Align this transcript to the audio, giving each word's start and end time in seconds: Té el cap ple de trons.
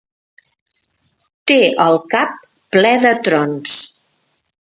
Té 1.51 1.57
el 1.85 1.99
cap 2.15 2.49
ple 2.77 2.95
de 3.05 3.13
trons. 3.29 3.79